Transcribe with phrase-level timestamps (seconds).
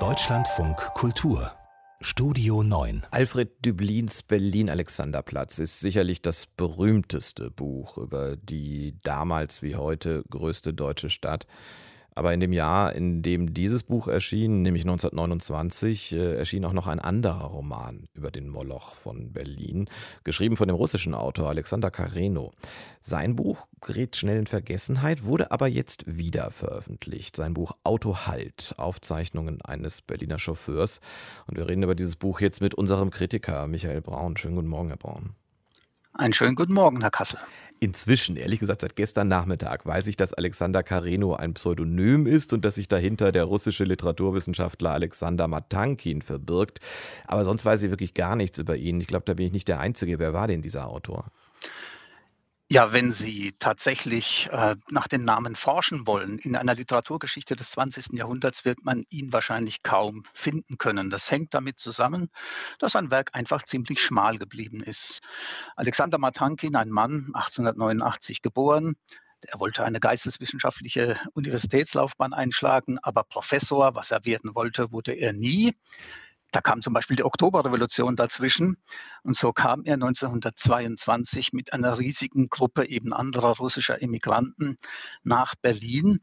[0.00, 1.52] Deutschlandfunk Kultur
[2.00, 3.06] Studio 9.
[3.12, 11.08] Alfred Düblins Berlin-Alexanderplatz ist sicherlich das berühmteste Buch über die damals wie heute größte deutsche
[11.08, 11.46] Stadt.
[12.14, 16.86] Aber in dem Jahr, in dem dieses Buch erschien, nämlich 1929, äh, erschien auch noch
[16.86, 19.88] ein anderer Roman über den Moloch von Berlin,
[20.22, 22.52] geschrieben von dem russischen Autor Alexander Kareno.
[23.00, 27.36] Sein Buch gerät schnell in Vergessenheit, wurde aber jetzt wieder veröffentlicht.
[27.36, 31.00] Sein Buch Auto Halt, Aufzeichnungen eines Berliner Chauffeurs.
[31.46, 34.36] Und wir reden über dieses Buch jetzt mit unserem Kritiker Michael Braun.
[34.36, 35.34] Schönen guten Morgen, Herr Braun.
[36.16, 37.40] Einen schönen guten Morgen, Herr Kassel.
[37.80, 42.64] Inzwischen, ehrlich gesagt, seit gestern Nachmittag weiß ich, dass Alexander Kareno ein Pseudonym ist und
[42.64, 46.78] dass sich dahinter der russische Literaturwissenschaftler Alexander Matankin verbirgt.
[47.26, 49.00] Aber sonst weiß ich wirklich gar nichts über ihn.
[49.00, 50.20] Ich glaube, da bin ich nicht der Einzige.
[50.20, 51.32] Wer war denn dieser Autor?
[52.70, 58.14] Ja, wenn Sie tatsächlich äh, nach den Namen forschen wollen, in einer Literaturgeschichte des 20.
[58.14, 61.10] Jahrhunderts wird man ihn wahrscheinlich kaum finden können.
[61.10, 62.30] Das hängt damit zusammen,
[62.78, 65.20] dass sein Werk einfach ziemlich schmal geblieben ist.
[65.76, 68.96] Alexander Matankin, ein Mann, 1889 geboren,
[69.46, 75.76] er wollte eine geisteswissenschaftliche Universitätslaufbahn einschlagen, aber Professor, was er werden wollte, wurde er nie.
[76.54, 78.76] Da kam zum Beispiel die Oktoberrevolution dazwischen.
[79.24, 84.78] Und so kam er 1922 mit einer riesigen Gruppe eben anderer russischer Emigranten
[85.24, 86.20] nach Berlin,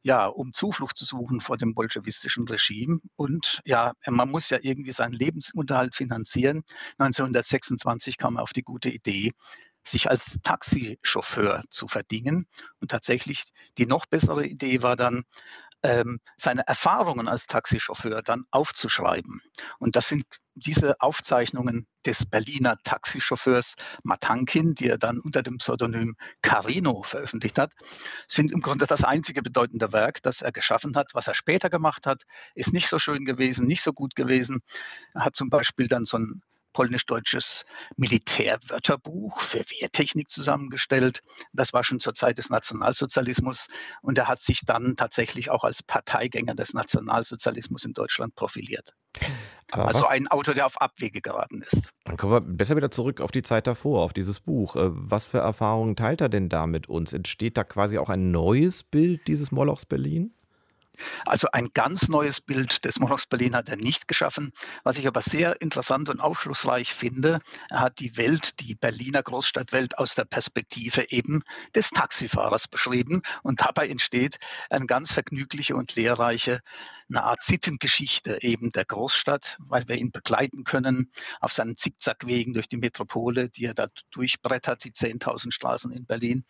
[0.00, 3.00] ja, um Zuflucht zu suchen vor dem bolschewistischen Regime.
[3.16, 6.62] Und ja, man muss ja irgendwie seinen Lebensunterhalt finanzieren.
[6.96, 9.32] 1926 kam er auf die gute Idee,
[9.86, 12.46] sich als Taxichauffeur zu verdingen.
[12.80, 13.44] Und tatsächlich
[13.76, 15.24] die noch bessere Idee war dann,
[15.84, 19.40] ähm, seine Erfahrungen als Taxichauffeur dann aufzuschreiben.
[19.78, 26.16] Und das sind diese Aufzeichnungen des Berliner Taxichauffeurs Matankin, die er dann unter dem Pseudonym
[26.42, 27.72] Carino veröffentlicht hat,
[28.28, 31.10] sind im Grunde das einzige bedeutende Werk, das er geschaffen hat.
[31.12, 32.22] Was er später gemacht hat,
[32.54, 34.60] ist nicht so schön gewesen, nicht so gut gewesen.
[35.14, 36.42] Er hat zum Beispiel dann so ein
[36.74, 37.64] polnisch-deutsches
[37.96, 41.20] Militärwörterbuch für Wehrtechnik zusammengestellt.
[41.54, 43.68] Das war schon zur Zeit des Nationalsozialismus
[44.02, 48.92] und er hat sich dann tatsächlich auch als Parteigänger des Nationalsozialismus in Deutschland profiliert.
[49.70, 50.10] Aber also was?
[50.10, 51.88] ein Autor, der auf Abwege geraten ist.
[52.04, 54.76] Dann kommen wir besser wieder zurück auf die Zeit davor, auf dieses Buch.
[54.76, 57.12] Äh, was für Erfahrungen teilt er denn da mit uns?
[57.12, 60.34] Entsteht da quasi auch ein neues Bild dieses Molochs Berlin?
[61.26, 64.52] Also ein ganz neues Bild des Molochs Berlin hat er nicht geschaffen.
[64.82, 67.40] Was ich aber sehr interessant und aufschlussreich finde,
[67.70, 71.42] er hat die Welt, die Berliner Großstadtwelt aus der Perspektive eben
[71.74, 73.22] des Taxifahrers beschrieben.
[73.42, 74.38] Und dabei entsteht
[74.70, 76.60] eine ganz vergnügliche und lehrreiche,
[77.08, 81.10] eine Art Sittengeschichte eben der Großstadt, weil wir ihn begleiten können
[81.40, 86.44] auf seinen Zickzackwegen durch die Metropole, die er da durchbrettert, die 10.000 Straßen in Berlin.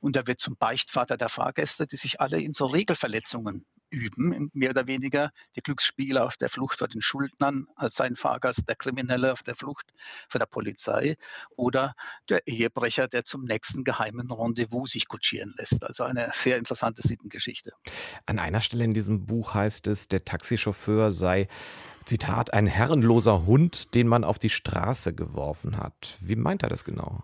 [0.00, 4.70] Und er wird zum Beichtvater der Fahrgäste, die sich alle in so Regelverletzungen üben, mehr
[4.70, 5.30] oder weniger.
[5.56, 9.56] Der Glücksspieler auf der Flucht vor den Schuldnern als sein Fahrgast, der Kriminelle auf der
[9.56, 9.92] Flucht
[10.28, 11.16] vor der Polizei
[11.56, 11.94] oder
[12.28, 15.84] der Ehebrecher, der zum nächsten geheimen Rendezvous sich kutschieren lässt.
[15.84, 17.72] Also eine sehr interessante Sittengeschichte.
[18.26, 21.48] An einer Stelle in diesem Buch heißt es, der Taxichauffeur sei
[22.04, 26.16] Zitat, ein herrenloser Hund, den man auf die Straße geworfen hat.
[26.20, 27.22] Wie meint er das genau?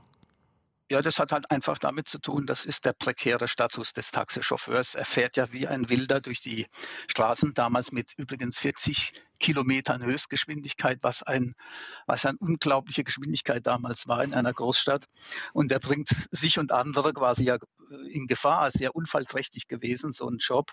[0.89, 4.95] Ja, das hat halt einfach damit zu tun, das ist der prekäre Status des Taxichauffeurs.
[4.95, 6.65] Er fährt ja wie ein Wilder durch die
[7.09, 11.55] Straßen, damals mit übrigens 40 Kilometern Höchstgeschwindigkeit, was, ein,
[12.07, 15.07] was eine unglaubliche Geschwindigkeit damals war in einer Großstadt.
[15.53, 17.59] Und er bringt sich und andere quasi ja
[18.09, 20.71] in Gefahr, sehr unfallträchtig gewesen, so ein Job.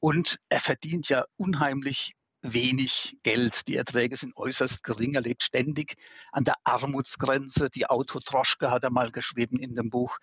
[0.00, 3.66] Und er verdient ja unheimlich wenig Geld.
[3.68, 5.14] Die Erträge sind äußerst gering.
[5.14, 5.94] Er lebt ständig
[6.32, 7.70] an der Armutsgrenze.
[7.70, 10.18] Die Autotroschke, hat er mal geschrieben in dem Buch,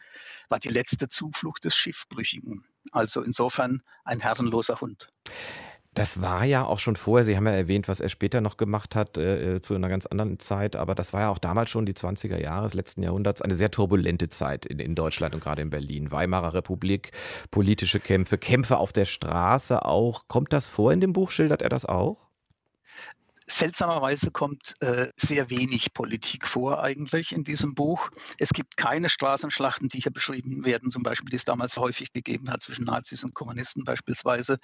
[0.49, 2.65] war die letzte Zuflucht des Schiffbrüchigen.
[2.91, 5.09] Also insofern ein herrenloser Hund.
[5.95, 8.95] Das war ja auch schon vorher, Sie haben ja erwähnt, was er später noch gemacht
[8.95, 11.93] hat, äh, zu einer ganz anderen Zeit, aber das war ja auch damals schon die
[11.93, 15.69] 20er Jahre des letzten Jahrhunderts, eine sehr turbulente Zeit in, in Deutschland und gerade in
[15.69, 16.11] Berlin.
[16.11, 17.11] Weimarer Republik,
[17.49, 20.27] politische Kämpfe, Kämpfe auf der Straße auch.
[20.27, 21.31] Kommt das vor in dem Buch?
[21.31, 22.24] Schildert er das auch?
[23.47, 28.09] Seltsamerweise kommt äh, sehr wenig Politik vor eigentlich in diesem Buch.
[28.39, 32.49] Es gibt keine Straßenschlachten, die hier beschrieben werden, zum Beispiel, die es damals häufig gegeben
[32.49, 34.57] hat zwischen Nazis und Kommunisten beispielsweise.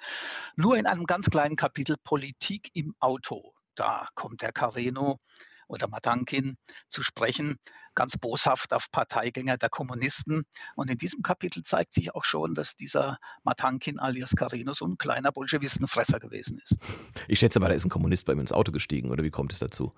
[0.56, 3.54] Nur in einem ganz kleinen Kapitel Politik im Auto.
[3.76, 5.18] Da kommt der Careno
[5.72, 6.56] oder Matankin
[6.88, 7.56] zu sprechen,
[7.94, 10.44] ganz boshaft auf Parteigänger der Kommunisten.
[10.76, 14.98] Und in diesem Kapitel zeigt sich auch schon, dass dieser Matankin alias Carino so ein
[14.98, 16.78] kleiner Bolschewistenfresser gewesen ist.
[17.28, 19.52] Ich schätze mal, da ist ein Kommunist bei ihm ins Auto gestiegen, oder wie kommt
[19.52, 19.92] es dazu?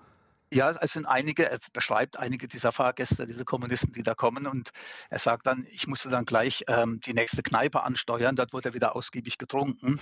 [0.53, 4.69] Ja, es sind einige er beschreibt einige dieser Fahrgäste, diese Kommunisten, die da kommen und
[5.09, 8.95] er sagt dann: „Ich musste dann gleich, ähm, die nächste Kneipe ansteuern, dort wurde wieder
[8.95, 9.99] ausgiebig getrunken.“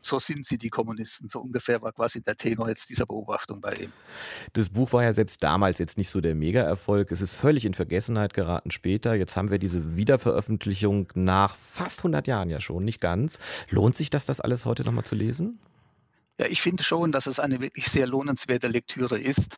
[0.00, 1.28] So sind sie, die Kommunisten.
[1.28, 3.92] So ungefähr war quasi der Tenor jetzt dieser Beobachtung bei ihm.
[4.54, 7.12] Das Buch war ja selbst damals jetzt nicht so der Mega-Erfolg.
[7.12, 9.14] Es ist völlig in Vergessenheit geraten später.
[9.14, 13.38] Jetzt haben wir diese Wiederveröffentlichung nach fast 100 Jahren ja schon, nicht ganz.
[13.68, 15.58] Lohnt sich das, das alles heute noch mal zu lesen?
[16.40, 19.56] Ja, ich finde schon, dass es eine wirklich sehr lohnenswerte Lektüre ist.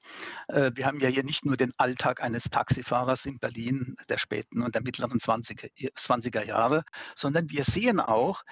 [0.49, 4.61] Äh, wir haben ja hier nicht nur den Alltag eines Taxifahrers in Berlin der späten
[4.61, 6.83] und der mittleren 20er, 20er Jahre,
[7.15, 8.43] sondern wir sehen auch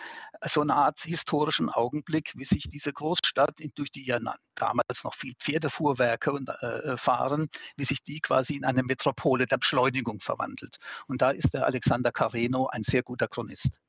[0.45, 4.21] so eine Art historischen Augenblick, wie sich diese Großstadt, durch die ja
[4.55, 10.21] damals noch viel Pferdefuhrwerke äh, fahren, wie sich die quasi in eine Metropole der Beschleunigung
[10.21, 10.77] verwandelt.
[11.09, 13.81] Und da ist der Alexander Carreno ein sehr guter Chronist.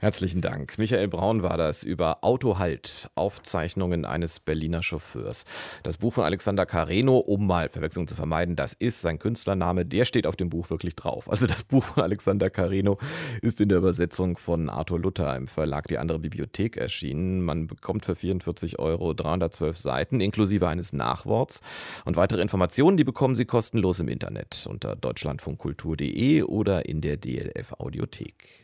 [0.00, 0.76] Herzlichen Dank.
[0.78, 5.44] Michael Braun war das über Autohalt, Aufzeichnungen eines Berliner Chauffeurs.
[5.82, 10.04] Das Buch von Alexander Carreno, um mal Verwechslung zu vermeiden, das ist sein Künstlername, der
[10.04, 11.30] steht auf dem Buch wirklich drauf.
[11.30, 12.98] Also das Buch von Alexander Carreno
[13.40, 17.42] ist in der Übersetzung von Arthur Luther im Verlag Die andere Bibliothek erschienen.
[17.42, 21.60] Man bekommt für 44 Euro 312 Seiten inklusive eines Nachworts.
[22.04, 27.74] Und weitere Informationen, die bekommen Sie kostenlos im Internet unter deutschlandfunkkultur.de oder in der DLF
[27.78, 28.63] Audiothek.